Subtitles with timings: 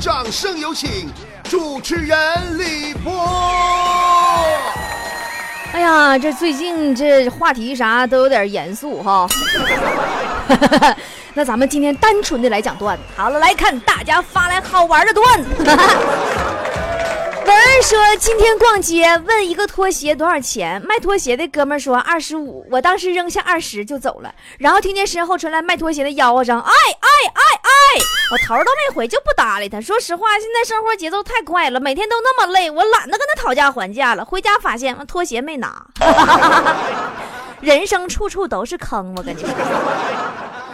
[0.00, 1.08] 掌声有请
[1.44, 2.16] 主持人
[2.56, 3.12] 李波。
[5.72, 9.26] 哎呀，这最近这话题啥都有点严肃哈。
[11.34, 13.02] 那咱们今天单纯的来讲段子。
[13.16, 15.50] 好了，来看大家发来好玩的段子。
[17.48, 27.70] 文儿说今天逛街，问一个拖鞋多少钱，卖拖鞋的哥们说二十五，我当时扔下二十就走了，然后听见身后传来卖拖鞋的吆喝声，哎哎哎哎，
[28.32, 29.80] 我头都没回就不搭理他。
[29.80, 34.22] 说实话，现在生活节奏太快了，每天都那么累，我懒得跟他讨价还价了。
[34.22, 35.86] 回家发现拖鞋没拿，
[37.62, 39.48] 人生处处都是坑，我跟你说。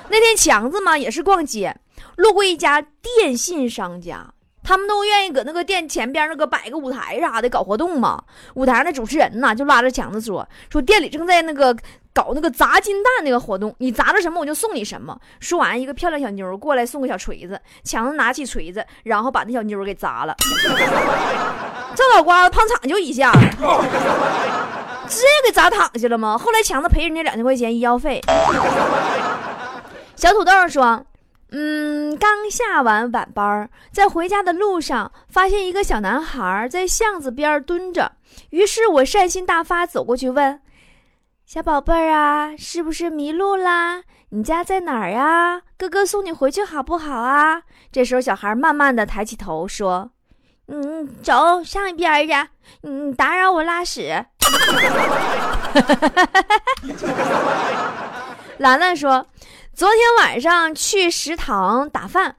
[0.08, 1.76] 那天强子嘛也是逛街，
[2.16, 4.26] 路过一家电信商家，
[4.64, 8.24] 他们都愿意搁那个店前边那个摆个舞台啥的搞活动嘛。
[8.54, 11.76] 舞台上的主持人呢就拉着强子说：“说店里正在那个
[12.14, 20.34] 搞那个砸金蛋那个活动，你砸着什么我就送你什么。”说完，一个漂亮小妞过来送个小锤子，强子拿起锤子，然后把那小妞给砸了，
[21.94, 23.30] 这脑瓜子胖场就一下，
[25.06, 26.38] 直接给砸躺下了吗？
[26.38, 28.20] 后来强子赔人家两千块钱医药费。
[30.16, 31.04] 小土豆说
[31.56, 38.10] ：“嗯，刚下完晚班儿，在回家的路上，发现一个小男孩在巷子边蹲着。
[38.50, 40.60] 于是我善心大发，走过去问
[41.46, 44.02] ：‘小宝贝儿啊，是不是迷路啦？
[44.30, 45.62] 你家在哪儿呀？
[45.78, 50.10] 哥哥送你回去好不好啊？’这时候，小孩慢慢的抬起头说
[50.66, 52.34] ：‘嗯，走上一边去，
[52.80, 54.26] 你打扰我拉屎。’
[58.58, 59.24] 兰兰说。”
[59.74, 62.36] 昨天晚上去食堂打饭，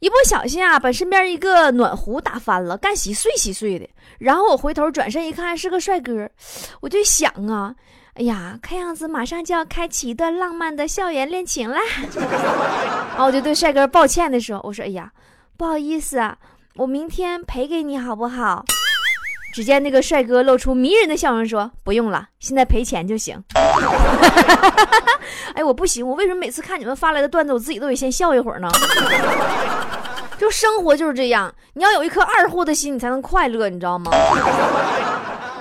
[0.00, 3.88] 一不小心啊，把身边一个暖壶打翻了，干稀碎稀碎的。
[4.18, 6.28] 然后我回头转身一看，是个帅哥，
[6.82, 7.74] 我就想啊，
[8.12, 11.78] 哎呀，看样子马上就要开启一段浪漫的校园恋情了。
[13.16, 15.10] 然后我就对帅哥抱歉的说：“我说，哎呀，
[15.56, 16.36] 不好意思啊，
[16.76, 18.66] 我明天赔给你好不好？”
[19.52, 23.42] 只见那个帅哥露出迷人的笑容，说：“不用了，现在赔钱就行。
[25.54, 28.70] ”哎，我不行，我为什么每次看你们发来的段子，我自己都得先笑一会儿呢？
[30.38, 34.10] 就生活就是这样，你要有一颗二货的心，你才能快乐，你知道吗？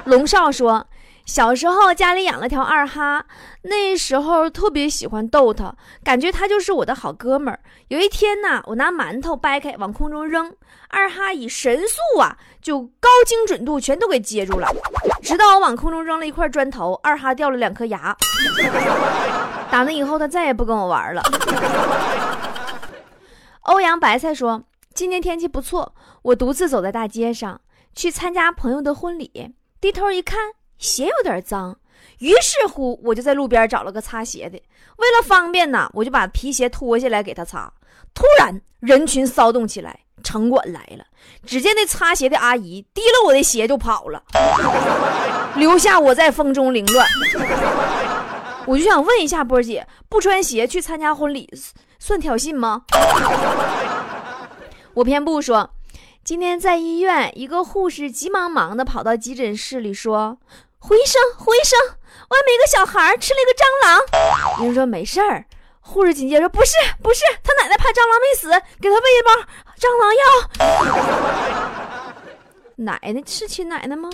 [0.05, 0.85] 龙少说。
[1.29, 3.23] 小时候家里养了条二哈，
[3.61, 7.59] 那时候特别喜欢逗它，感觉它就是我的好哥们儿。
[7.89, 10.51] 有一天呢，我拿馒头掰开往空中扔，
[10.87, 14.67] 二哈以神速啊，就高精准度全都给接住了。
[15.21, 18.17] 直到我往空中扔了一块砖头，二哈掉了两颗牙。
[19.69, 21.21] 打那以后，他再也不跟我玩了。
[23.61, 24.63] 欧阳白菜说
[24.95, 27.61] ：“今天天气不错，我独自走在大街上，
[27.93, 30.39] 去参加朋友的婚礼，低头一看。”
[30.79, 31.77] 鞋有点脏，
[32.19, 34.59] 于是乎我就在路边找了个擦鞋的。
[34.97, 37.71] 为了方便呢，我就把皮鞋脱下来给他擦。
[38.13, 41.05] 突然人群骚动起来，城管来了。
[41.45, 44.23] 只见那擦鞋的阿姨提了我的鞋就跑了，
[45.55, 47.07] 留下我在风中凌乱。
[48.65, 51.49] 我就想问一下波姐，不穿鞋去参加婚礼
[51.99, 52.83] 算挑衅吗？
[54.95, 55.71] 我偏不说。
[56.23, 60.37] 今天在医院，一个护士急忙忙的跑到急诊室里说。
[60.79, 61.77] 胡医生，胡医生，
[62.29, 64.01] 外面一个小孩吃了一个蟑螂。
[64.61, 65.45] 医生说没事儿。
[65.81, 69.31] 护士紧接着说不是，不是，他奶奶怕蟑螂没死，给他喂一包
[69.77, 72.13] 蟑螂药。
[72.77, 74.09] 奶奶是亲奶奶吗？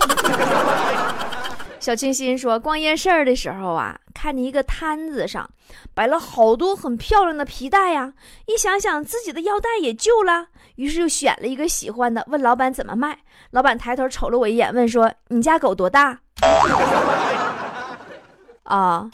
[1.80, 5.48] 小清新说，逛夜市的时候啊，看见一个摊子上
[5.94, 8.14] 摆了好多很漂亮的皮带呀，
[8.48, 10.48] 一想想自己的腰带也旧了，
[10.78, 13.20] 于是就选了一个喜欢的，问老板怎么卖。
[13.52, 16.20] 老板抬头瞅了我一眼，问说：“你家狗多大？”
[18.64, 19.06] 啊！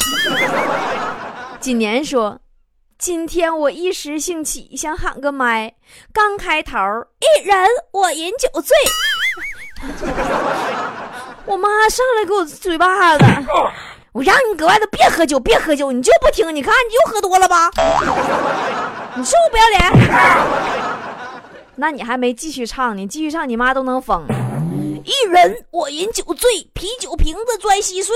[1.59, 2.39] 今年说，
[2.97, 5.73] 今天我一时兴起想喊个麦，
[6.13, 6.77] 刚开头
[7.19, 8.75] 一人我饮酒醉，
[11.45, 13.25] 我妈上来给我嘴巴子，
[14.13, 17.69] 我让你搁外头别喝酒，别喝酒，你就不听，你看你又喝多了吧？
[19.15, 19.91] 你是不是不要脸？
[21.75, 24.25] 那你还没继续唱呢，继续唱你妈都能疯。
[25.03, 28.15] 一人我饮酒醉，啤酒瓶子摔稀碎。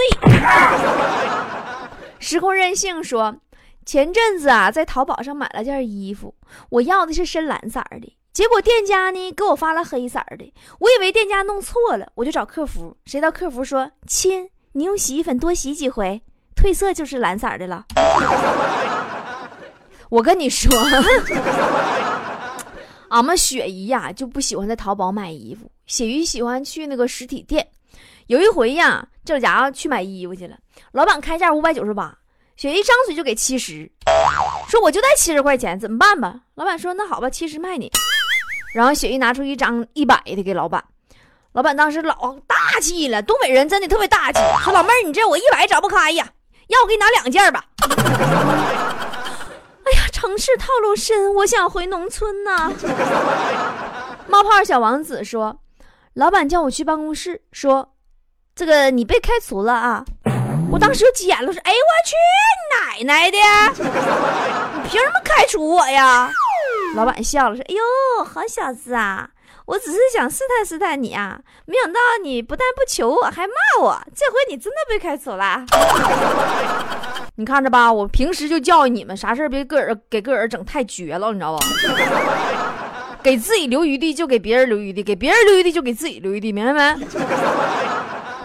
[2.20, 3.36] 时空任性说，
[3.86, 6.34] 前阵子啊，在淘宝上买了件衣服，
[6.70, 16.22] 我要的是深蓝色的，结果店家呢给我发了黑色的，我以为店家弄错了，我就找客服，谁道客服说，亲，你用洗衣粉多洗几回，
[16.56, 17.86] 褪色就是蓝色的了。
[20.10, 20.72] 我跟你说。
[23.10, 27.68] 俺们雪姨呀就不喜欢在淘宝买衣服，雪姨喜欢去那个实体店。
[28.28, 30.58] 有一回呀，这家伙去买衣服去了，
[30.92, 32.18] 老板开价五百九十八，
[32.56, 33.90] 雪姨张嘴就给七十，
[34.68, 36.40] 说我就带七十块钱，怎么办吧？
[36.56, 37.92] 老板说那好吧，七十卖你。
[38.74, 40.84] 然后雪姨拿出一张一百的给老板，
[41.54, 46.28] 老板当时老大气了，东北人真的特别大气，说老妹儿，你这我一百找不开呀，
[46.68, 47.64] 要我给你拿两件吧。
[49.86, 52.74] 哎呀，城市套路深，我想回农村呐。
[54.28, 55.56] 冒泡小王子说，
[56.16, 57.94] 老板叫我去办公室，说
[58.56, 60.06] 这个你被开除了啊。
[60.72, 62.16] 我当时就急眼了，说，哎我去
[62.74, 63.38] 奶奶的，
[64.82, 66.32] 你凭什么开除我呀？
[66.96, 69.30] 老板笑了，说，哎呦，好小子啊，
[69.66, 75.66] 我只是想试探试探你啊，没想到你不但不求我，还骂我，这回你真的被开除了。
[77.36, 81.66] 你看着吧，我平时就教育你们，啥事别个人给个人整太绝了，你知道不？
[83.25, 87.07] 给自己留余地就给别人留余地，给别人留余地就给自己留余地，明白没？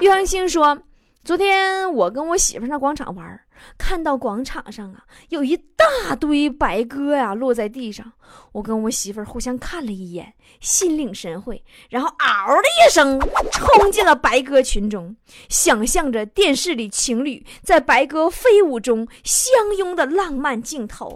[0.00, 0.79] 岳恒星说，
[1.23, 3.41] 昨天我跟我媳妇上广场玩，
[3.77, 8.11] 看到广场上啊有一大堆白鸽呀落在地上，
[8.53, 13.21] 我跟我媳妇互相看了一眼，心领神会，然后嗷的一声
[13.53, 15.15] 冲进了白鸽群中，
[15.51, 21.13] 想象着电视里情侣在白鸽飞舞中相拥的浪漫镜头。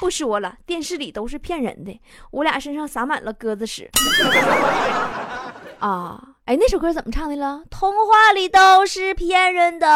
[0.00, 2.00] 不说了，电视里都是骗人的，
[2.32, 3.88] 我俩身上洒满了鸽子屎。
[5.78, 7.60] 啊，哎，那首歌怎么唱的了？
[7.68, 9.86] 童话里都是骗人的。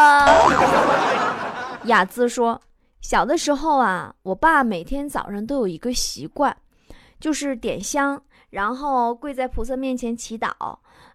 [1.87, 2.59] 雅姿说，
[2.99, 6.53] 小的时候啊，我爸每天早上都有一个习惯，
[7.21, 10.51] 就是点香，然后跪在菩萨面前祈祷。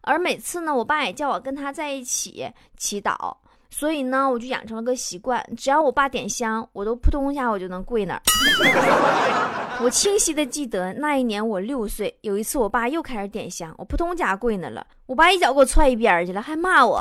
[0.00, 3.36] 而每次呢，我爸也叫我跟他在一起祈祷，
[3.70, 8.22] 所以呢，我就养成了个习惯，只要我爸点香，我都扑通一下我就能跪那儿。
[9.82, 16.98] 我清晰的记得那一年我六岁，有一次我爸又开始点香，我扑通一下跪那了，我爸一脚给我踹一边去了，还骂我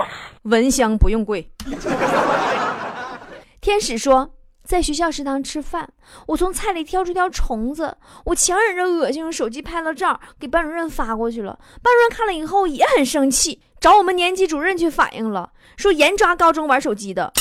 [0.42, 1.50] 闻香不用跪。
[3.60, 4.30] 天使说，
[4.68, 5.88] 在学校食堂吃饭，
[6.26, 11.58] 我从菜里挑出条虫子，我强忍着恶心用手机拍了照，给班主任发过去了。
[11.82, 17.32] 班主任看了以后也很生气，找我们年级主任去反映了，说严抓高中玩手机的。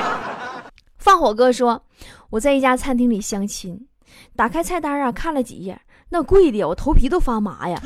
[1.00, 1.82] 放火哥说，
[2.28, 3.88] 我在一家餐厅里相亲，
[4.36, 5.80] 打开菜单啊看了几页，
[6.10, 7.80] 那贵的我头皮都发麻呀。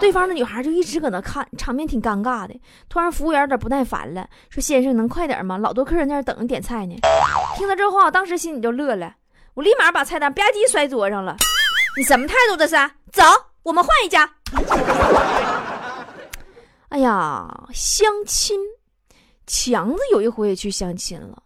[0.00, 2.58] 对方的女孩就一直搁那看，场面挺尴尬的。
[2.88, 5.58] 突然服务员有点不耐烦了，说：“先生，能快点吗？
[5.58, 6.96] 老多客人在那等着点菜呢。”
[7.56, 9.14] 听到这话，我当时心里就乐了，
[9.54, 11.36] 我立马把菜单吧唧摔桌上了。
[11.96, 12.76] 你什么态度这是？
[13.10, 13.22] 走，
[13.64, 14.30] 我们换一家。
[16.90, 18.58] 哎呀，相亲，
[19.46, 21.42] 强子有一回也去相亲了，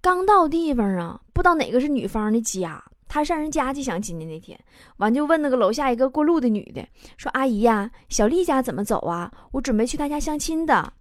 [0.00, 2.82] 刚到地方啊，不知道哪个是女方的家。
[3.12, 4.56] 他上人家去相亲的那天，
[4.98, 6.86] 完就问那个楼下一个过路的女的，
[7.16, 9.32] 说：“阿姨呀，小丽家怎么走啊？
[9.50, 10.92] 我准备去她家相亲的。”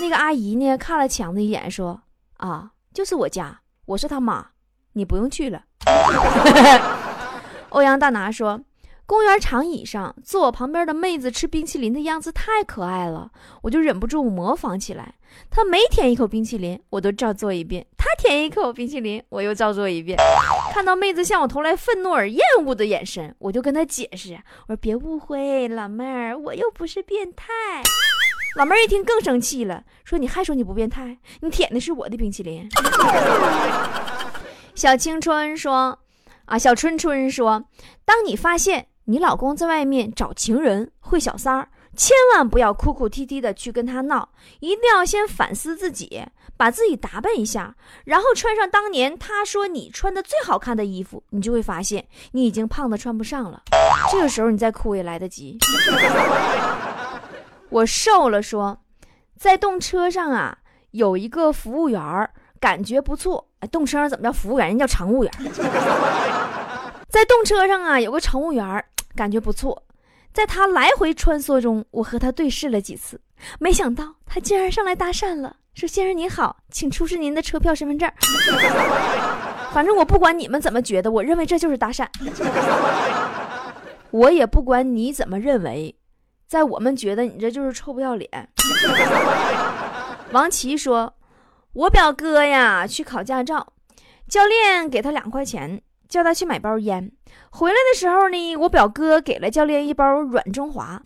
[0.00, 2.02] 那个阿姨呢，看了强子一眼，说
[2.38, 4.50] ：“啊，就是我家，我是他妈，
[4.92, 5.64] 你不用去了。
[7.70, 8.60] ”欧阳大拿说
[9.04, 13.32] ：“公园长椅上坐我旁边的妹子吃冰淇淋的样子太可爱了，
[13.62, 15.16] 我就忍不住模仿起来。
[15.50, 20.16] 她每舔一口冰淇淋，我都照做一遍；她舔一口冰淇淋，我又照做一遍。”
[20.76, 24.34] 看到妹子向我投来愤怒而厌恶的眼神，我就跟她解释
[24.68, 27.46] ：“我说别误会，老妹儿，我又不是变态。”
[28.58, 31.16] 老妹儿一听更生气了，说：“你还说你不变态？
[31.40, 32.68] 你舔的是我的冰淇淋。
[34.76, 35.98] ”小青春说
[36.44, 37.64] ：“啊，小春春说，
[38.04, 44.28] 当你发现你老公在外面找情人、会小三儿，千万不要哭哭啼啼的去跟他闹，
[44.60, 46.22] 一定要先反思自己。”
[46.58, 47.76] 把自己打扮一下，
[48.06, 53.64] 然后穿上当年他说你穿的最好看的衣服，你就会发现你已经胖的穿不上了。
[54.10, 55.58] 这个时候你再哭也来得及。
[57.68, 58.78] 我瘦了，说
[59.38, 60.56] 在动车上啊，
[60.92, 63.46] 有一个服务员感觉不错。
[63.60, 64.68] 哎，动车上怎么叫服务员？
[64.68, 65.32] 人叫乘务员。
[67.10, 68.82] 在动车上啊，有个乘务员
[69.14, 69.82] 感觉不错，
[70.36, 73.18] 在他来回穿梭中，我和他对视了几次，
[73.58, 75.56] 没想到他竟然上来搭讪了。
[75.72, 78.06] 说先生您好，请出示您的车票、身份证。
[79.72, 82.06] 反正我不管你们怎么觉得，我认为这就是搭讪。
[84.12, 85.96] 我也不管你怎么认为，
[86.46, 88.28] 在我们觉得你这就是臭不要脸。
[90.32, 91.14] 王琦说
[91.72, 93.72] ：“我表哥呀去考驾照，
[94.28, 97.10] 教练给他两块钱，叫他去买包烟。
[97.50, 101.00] 回来的时候呢，我表哥给了教练一包软中华。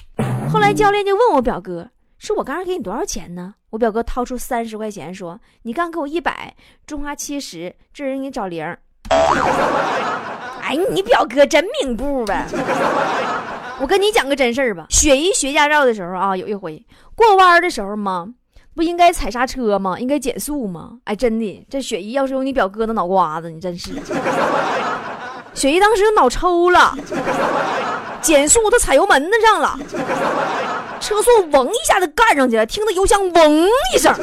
[0.53, 1.91] 后来教练就问我表哥。”
[2.23, 3.55] 是我刚刚给你多少钱呢？
[3.71, 6.55] 我表哥掏出三十块钱说：“你刚给我一百，
[6.87, 8.63] 中华七十，这人给你找零。
[10.61, 12.47] ”哎，你表哥真明布呗！
[13.81, 14.85] 我跟你讲个真事儿吧。
[14.91, 16.85] 雪姨学驾照的时候啊，有一回
[17.15, 18.29] 过弯的时候嘛，
[18.75, 19.99] 不应该踩刹车吗？
[19.99, 20.99] 应该减速吗？
[21.05, 23.95] 哎，真的，这雪姨要是有你表哥的脑瓜子，你真是。
[25.55, 26.97] 雪姨当时就脑抽了。
[28.23, 29.79] 减速他踩油门子上了，
[31.01, 34.15] 车速嗡一下子干上去了，听到油箱嗡一声，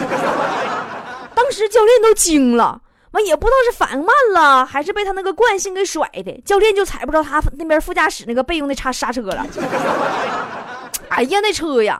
[1.33, 2.79] 当时教练都惊了，
[3.11, 9.43] 完也不知道是反应慢了，还是被他那个惯性给甩的，教练就踩不着他那边副驾驶那个备用的刹刹车了。
[11.09, 11.99] 哎呀，那车呀！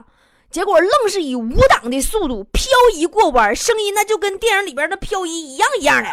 [0.52, 6.10] 结果愣是以五档的速度漂移过弯，声音那就跟电影里边的漂移一样一样的。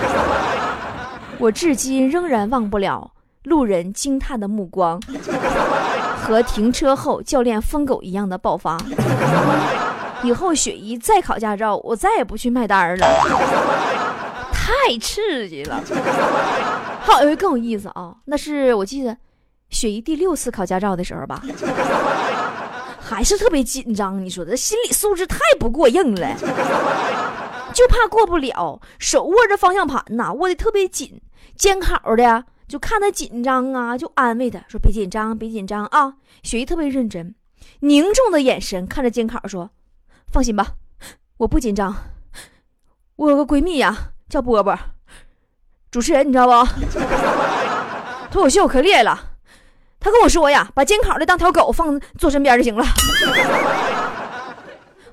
[1.38, 3.12] 我至今仍然忘不了
[3.44, 5.00] 路人惊叹的目光
[6.22, 8.76] 和停车后教练疯狗一样的爆发。
[10.22, 13.06] 以后雪姨再考驾照，我再也不去卖单了，
[14.52, 15.82] 太刺激了。
[17.00, 19.16] 好，有一个更有意思啊，那是我记得。
[19.70, 21.40] 雪姨第六次考驾照的时候吧，
[23.00, 24.20] 还是特别紧张。
[24.22, 26.26] 你说这心理素质太不过硬了，
[27.80, 31.22] 就怕过不了，手握着方向盘呐，握的特别紧。
[31.56, 37.34] 监考的就看他紧张啊，就安慰他说：“别紧张，别紧张啊。”雪姨特别认真，
[37.80, 39.70] 凝重的眼神看着监考说
[40.30, 40.74] ：“放心吧，
[41.38, 41.96] 我不紧张。
[43.16, 44.78] 我有个闺蜜呀，叫波波，
[45.90, 46.70] 主持人你知道不？
[48.30, 49.28] 脱口秀可厉害了。”
[49.98, 52.84] 他跟我说呀，把监考的当条狗放坐身边就行了。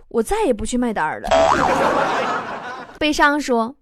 [0.10, 1.30] 我再也不去卖单了。
[3.00, 3.76] 悲伤说：“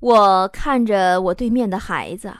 [0.00, 2.32] 我看着我对面的孩子，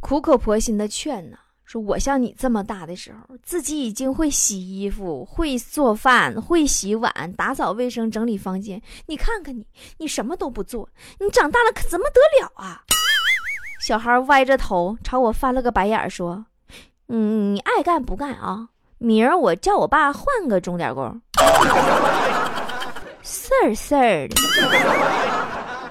[0.00, 8.82] 苦口婆心的劝呢，说我像你这么大的时候，自己已经会洗衣服、会做饭、会洗碗、打扫卫生、整理房间。
[9.06, 9.64] 你看看你，
[9.98, 10.88] 你什么都不做，
[11.20, 12.82] 你长大了可怎么得了啊？”
[13.80, 16.44] 小孩歪着头朝我翻了个白眼说。
[17.10, 18.68] 嗯，你爱干不干啊？
[18.98, 21.22] 明儿我叫我爸换个钟点工。
[23.48, 24.36] 事儿事儿的。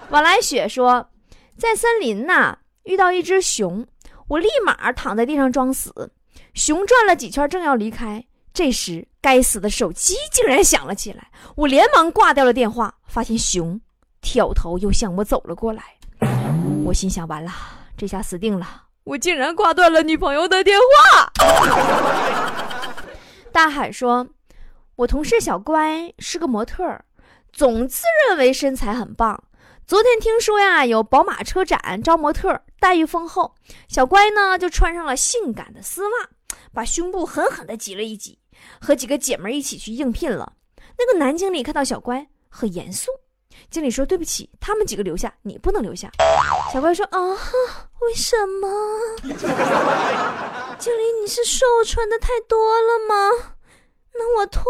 [0.09, 1.09] 往来雪说，
[1.57, 3.87] 在森林呐遇到一只熊，
[4.27, 6.11] 我立马躺在地上装死。
[6.53, 8.23] 熊转了几圈，正要离开，
[8.53, 13.81] 这时该死的手机竟然响了起来，我连忙挂掉了电话，发现熊
[14.21, 15.83] 挑头又向我走了过来。
[16.85, 17.51] 我心想，完了，
[17.97, 18.83] 这下死定了。
[19.03, 21.33] 我竟然挂断了女朋友的电话。
[23.51, 24.27] 大海说
[24.97, 26.83] ：“我同事小乖是个模特，
[27.57, 29.43] 总自认为身材很棒。
[29.87, 33.55] 昨天听说呀，有宝马车展招模特，待遇丰厚。
[33.87, 36.11] 小乖呢，就穿上了性感的丝袜，
[36.71, 38.37] 把胸部狠狠地挤了一挤，
[38.79, 40.53] 和几个姐妹一起去应聘了。
[40.99, 43.09] 那个男经理看到小乖，很严肃。”
[43.71, 46.11] 经理说：“对不起，他们几个留下，你不能留下。”
[46.71, 47.19] 小乖说：“啊，
[48.01, 48.69] 为什么？
[50.77, 53.15] 经理，你是说我穿的太多了吗？
[54.19, 54.63] 那我脱，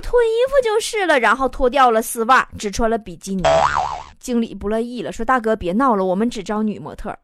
[0.00, 1.18] 脱衣服就是了。
[1.18, 3.42] 然后脱掉了丝袜，只穿了比基尼。
[4.18, 7.16] 经理不乐意了，说：‘大哥，别闹了，我们只招女模特。’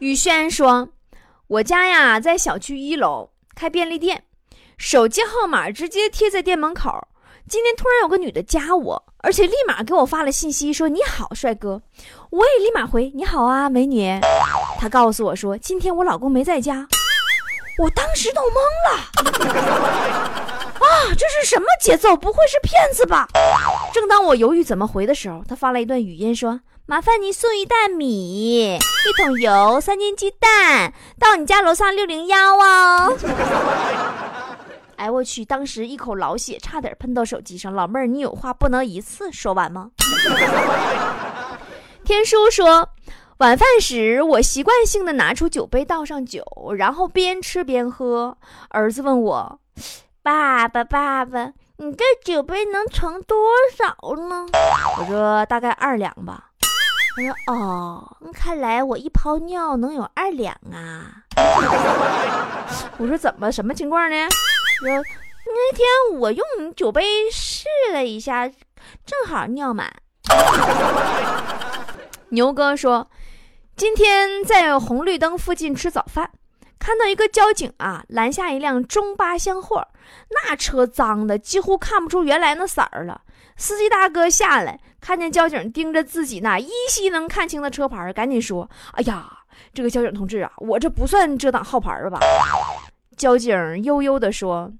[0.00, 0.88] 宇轩说
[1.48, 4.22] ：‘我家呀，在小区一楼开便利店。’”
[4.78, 7.08] 手机号码直接贴在店门口。
[7.48, 11.80] 今天突然有个女的加我，而且立马给我发了信息说：“你好，帅哥。”
[12.30, 14.20] 我也立马回：“你好啊，美女。”
[14.78, 16.86] 她告诉我说：“今天我老公没在家。”
[17.82, 18.58] 我当时都懵
[18.90, 20.47] 了。
[20.88, 22.16] 啊，这是什么节奏？
[22.16, 23.28] 不会是骗子吧？
[23.92, 33.16] 正当我犹豫怎么回的时候，他发来一段语音说：“麻烦您送一袋米、一桶油、三斤鸡蛋到你家楼上六零幺哦。
[34.96, 35.44] ”哎，我去！
[35.44, 37.72] 当时一口老血差点喷到手机上。
[37.72, 39.90] 老妹儿，你有话不能一次说完吗？
[42.04, 42.88] 天叔说，
[43.36, 46.42] 晚饭时我习惯性的拿出酒杯倒上酒，
[46.76, 48.36] 然后边吃边喝。
[48.70, 49.60] 儿子问我
[50.22, 53.36] ：“爸爸，爸爸，你这酒杯能盛多
[53.76, 53.86] 少
[54.28, 54.46] 呢？”
[54.98, 56.50] 我说：“大概二两吧。”
[57.16, 61.24] 他说：“哦，看来我一泡尿能有二两啊。
[62.98, 63.50] ”我说：“怎么？
[63.50, 64.16] 什么情况呢？”
[64.80, 65.86] 说那天
[66.20, 66.46] 我用
[66.76, 68.56] 酒杯试了一下，正
[69.26, 69.90] 好尿满。
[72.30, 73.10] 牛哥说，
[73.74, 76.30] 今天在红绿灯附近吃早饭，
[76.78, 79.88] 看到一个交警啊拦下一辆中巴厢货，
[80.30, 83.22] 那车脏的几乎看不出原来那色儿了。
[83.56, 89.28] 司机大哥下来看见交警盯着自己那依稀能看清的车牌，赶紧说：“哎呀，
[89.74, 92.20] 这个交警同志啊，我这不算遮挡号牌吧？”
[93.16, 94.72] 交警悠悠地说：“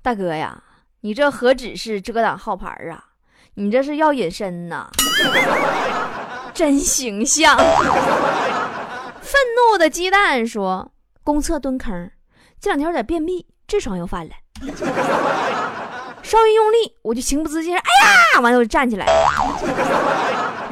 [0.00, 0.62] 大哥呀，
[1.02, 3.04] 你这何止是遮挡号牌啊，
[3.54, 4.90] 你这是要隐身呐！
[6.54, 7.54] 真形象。
[9.20, 10.90] ”愤怒的鸡蛋说
[11.30, 12.10] ：“公厕蹲坑，
[12.60, 14.32] 这两天有点便秘，痔疮又犯了。
[16.24, 17.80] 稍一用力，我就情不自禁，哎
[18.34, 18.40] 呀！
[18.40, 19.06] 完了我就站起来。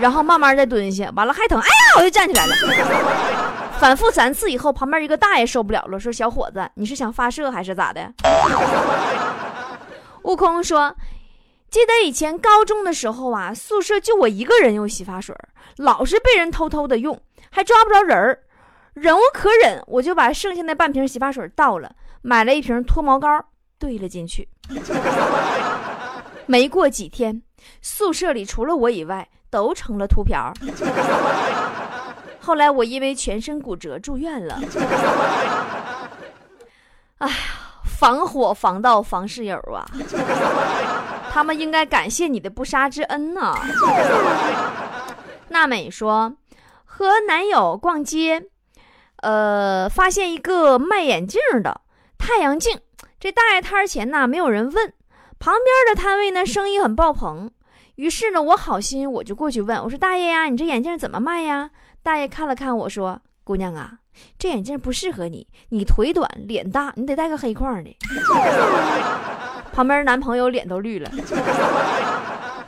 [0.00, 2.54] 然后慢慢再蹲下，完了还疼，哎呀，我又站起来了。
[3.78, 8.12] 反复三次以后，旁边一个大爷受不了了，说：“小伙子，你是想发射还是咋的？”
[10.24, 10.92] 悟空说
[11.70, 15.32] ：“记得以前高中的时候啊，宿舍就我一个人用洗发水，
[15.76, 17.16] 老是被人偷偷的用，
[17.48, 18.42] 还抓不着人儿。
[19.00, 23.28] 忍无可忍，我就把剩下那半瓶洗发水倒了，买了一瓶脱毛膏
[23.78, 24.48] 兑了进去。
[26.46, 27.42] 没过几天，
[27.80, 30.52] 宿舍里除了我以外都成了秃瓢。
[32.40, 34.60] 后来我因为全身骨折住院了。
[37.18, 37.34] 哎呀！”
[37.98, 39.84] 防火防盗防室友啊，
[41.32, 43.56] 他们应该感谢你的不杀之恩呢。
[45.50, 46.32] 娜美说，
[46.84, 48.44] 和男友逛街，
[49.22, 51.80] 呃，发现一个卖眼镜的
[52.18, 52.80] 太阳镜，
[53.18, 54.92] 这大爷摊前呢没有人问，
[55.38, 57.50] 旁边的摊位呢生意很爆棚。
[57.96, 61.70] 于是呢，我好心我就过去问，我说大爷呀，你这眼镜怎么卖呀？
[62.02, 63.98] 大爷看了看我说，姑娘啊。
[64.36, 67.96] 这眼镜不适合你，你腿短脸大，你得戴个黑框的。
[69.72, 71.08] 旁边男朋友脸都绿了。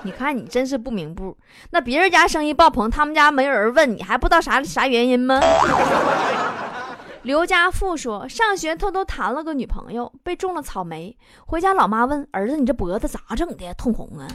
[0.02, 1.36] 你看你真是不明不，
[1.70, 5.40] 那别人家生意爆棚，他们家没人问你，还不知道啥啥原因吗？
[7.22, 11.14] 刘家富说，上学偷偷谈了个女朋友，被种了草莓，
[11.46, 14.26] 回家老妈问儿子，你这脖子咋整的，通红啊？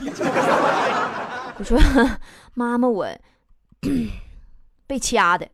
[1.58, 1.80] 我说
[2.54, 3.08] 妈妈，我
[4.86, 5.48] 被掐的。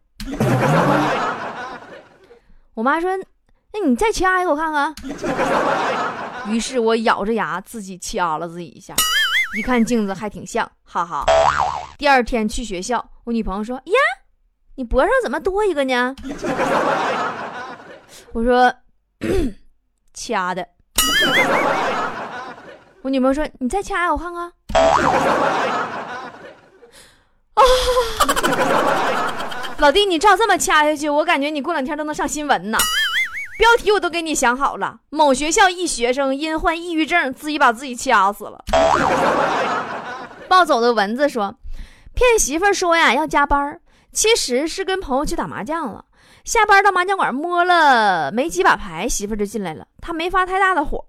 [2.74, 3.12] 我妈说
[3.74, 4.94] ：“那你再掐一个，我看看。”
[6.52, 8.94] 于是，我咬着牙自己掐了自己一下，
[9.58, 11.26] 一看镜子还挺像，哈哈。
[11.98, 13.94] 第二天去学校，我女朋友说：“呀，
[14.76, 16.16] 你脖上怎么多一个呢？”
[18.34, 18.74] 我说
[20.14, 20.66] ：“掐的。”
[23.04, 24.52] 我女朋友说：“你再掐我看看。”
[27.54, 27.62] 啊！
[29.80, 32.78] 老弟，你照这么掐下去，我感觉你过两天都能上新闻呢。
[33.62, 38.60] 标题我都给你想好了：某学校一学生因患抑郁症，自己把自己掐死了。
[40.50, 41.54] 暴走的蚊子说，
[42.16, 43.80] 骗媳妇说呀要加班，
[44.12, 46.04] 其实是跟朋友去打麻将了。
[46.44, 49.86] 下班到麻将馆摸了没几把牌，媳妇就进来了。
[50.02, 51.06] 他没发太大的火，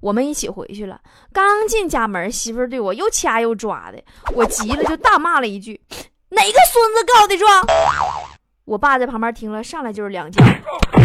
[0.00, 1.00] 我们一起回去了。
[1.32, 3.98] 刚进家门，媳妇对我又掐又抓的，
[4.34, 5.80] 我急了就大骂了一句。
[6.28, 7.48] 哪个孙子告的状？
[8.66, 10.44] 我爸在旁边听了，上来就是两脚。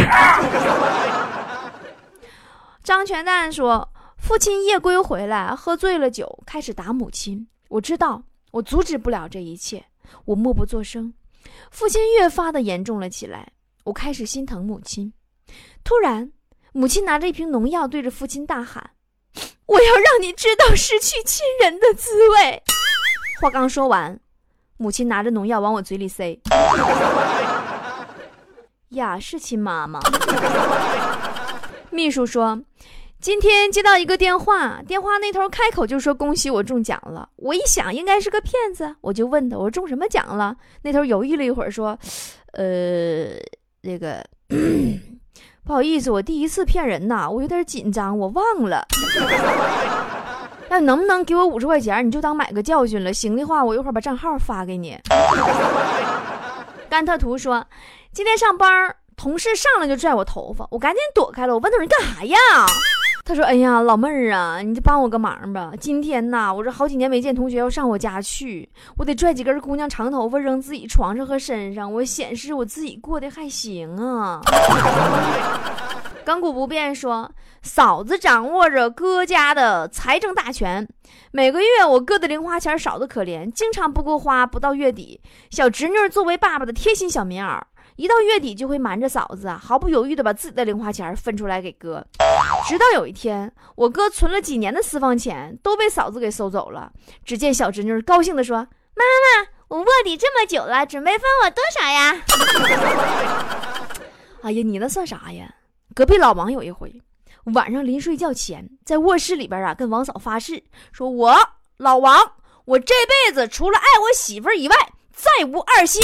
[2.83, 7.47] 张全蛋说：“父亲夜归回来，喝醉了酒，开始打母亲。
[7.67, 9.85] 我知道我阻止不了这一切，
[10.25, 11.13] 我默不作声。
[11.71, 13.51] 父亲越发的严重了起来，
[13.83, 15.13] 我开始心疼母亲。
[15.83, 16.31] 突然，
[16.73, 18.91] 母亲拿着一瓶农药，对着父亲大喊
[19.67, 22.63] ：‘我要让你知道失去亲人的滋味。’
[23.39, 24.19] 话刚说完。”
[24.81, 26.39] 母亲拿着农药往我嘴里塞，
[28.89, 29.99] 呀，是亲妈妈。
[31.91, 32.59] 秘书说，
[33.19, 37.29] 今天接到一个电话，电话那头开口就说恭喜我中奖了。
[37.35, 40.55] 我一想应该是个骗子，我就问他，我说中什么奖了？
[40.83, 41.97] 那头犹豫了一会儿说，
[42.53, 43.27] 呃，
[43.81, 44.23] 那个
[45.63, 48.87] 不好意思，我第一次骗人呐，我有点紧张，我忘了。
[50.69, 52.05] 那能不能给我五十块钱？
[52.05, 53.11] 你就当买个教训了。
[53.11, 54.97] 行的话，我一会儿把账号发给你。
[56.87, 57.65] 甘特图说，
[58.11, 61.53] 今天上班，同事上来就拽我头发，我赶紧躲开了。
[61.53, 62.37] 我问他说你干啥呀？
[63.23, 65.71] 他说：“哎呀，老妹儿啊，你就帮我个忙吧。
[65.79, 68.67] 今天呐，我这好几年没见同学，要上我家去，
[68.97, 74.41] 我得拽几根姑娘长头发扔自己床上和身上，我显示我自己过得还行啊。”
[76.25, 80.87] 亘古不变说，嫂子掌握着哥家的财政大权，
[81.31, 87.59] 每个月我哥的零花钱少得可怜，经常不够花，不到月底，小侄女作为爸爸的贴心小棉袄，
[87.99, 92.01] 一到月底就会瞒着嫂子，毫不犹豫的把自己的零花钱分出来给哥。
[92.65, 96.89] 直到有一天，我哥存了几年的私房钱都被嫂子给收走了，
[97.25, 98.55] 只见小侄女高兴的说
[98.95, 102.21] ：“妈妈，我卧底这么久了，准备分我多少呀？”
[104.43, 105.53] 哎呀，你那算啥呀？
[105.93, 107.01] 隔壁老王有一回，
[107.53, 111.35] 晚上临睡觉前，在卧室里边啊，跟王嫂发誓，说我
[111.75, 112.31] 老王，
[112.63, 112.95] 我这
[113.27, 114.75] 辈子除了爱我媳妇以外，
[115.11, 116.01] 再无二心。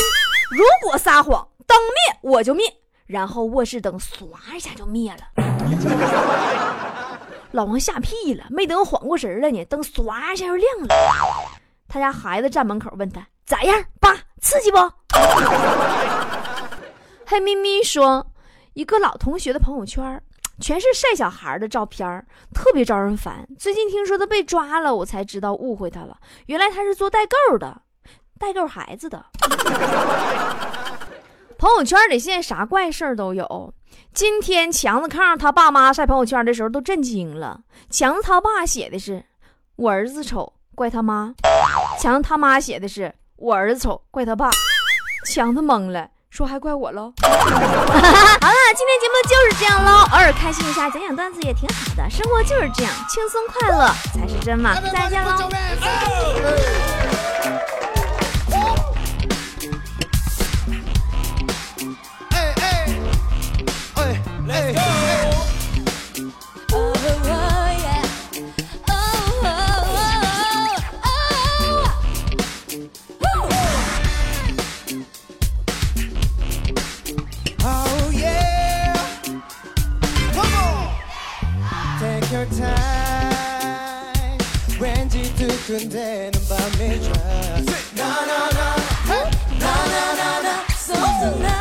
[0.51, 2.65] 如果撒谎，灯灭我就灭。
[3.05, 5.19] 然后卧室灯唰一下就灭了，
[7.51, 10.87] 老王吓屁了，没等缓过神来呢，灯唰一下又亮了。
[11.87, 14.77] 他家孩子站门口问他咋样，爸，刺激不？
[17.27, 18.25] 黑咪咪说。
[18.73, 20.21] 一个老同学的朋友圈，
[20.59, 23.47] 全是晒小孩的照片，特别招人烦。
[23.57, 26.17] 最近听说他被抓了，我才知道误会他了。
[26.47, 27.81] 原来他是做代购的，
[28.37, 29.25] 代购孩子的。
[31.57, 33.73] 朋友圈里现在啥怪事儿都有。
[34.13, 37.61] 今天强子看上他爸妈晒朋友圈的时候都震惊了。
[37.89, 39.23] 强子他爸写的是
[39.77, 41.33] “我儿子丑，怪他妈”，
[41.99, 44.49] 强子他妈写的是“我儿子丑，怪他爸”。
[45.27, 47.13] 强子懵了，说还怪我喽。
[47.23, 52.09] 好了，今天节目就是这样喽，偶尔开心一下，讲讲段子也挺好的。
[52.09, 54.75] 生活就是这样，轻松快乐才是真嘛。
[54.91, 55.49] 再见喽。
[85.65, 87.09] 근데는 밤이야
[87.95, 88.75] 나나나
[89.57, 91.57] 나나나나 So tonight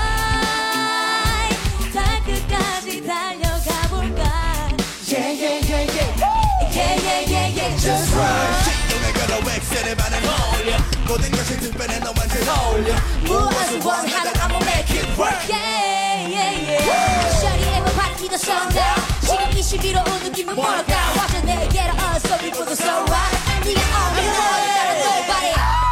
[1.90, 4.68] 달 끝까지 달려가 볼까
[5.08, 6.12] Yeah yeah yeah yeah
[6.70, 10.76] Yeah yeah yeah yeah Just right 눈을 걸어 웩셀의 반을 올려
[11.08, 17.72] 모든 것이 등변에 너만 떠올려 무엇을 원하든 I'ma make it work Yeah yeah yeah Shawty
[17.72, 20.96] and my party the sun down 지금 이 시비로 느낌은 멀었다.
[21.18, 23.64] 와줘 내게로 어서 before the sunrise.
[23.64, 25.83] 네가 없는 너를 따라 nobody.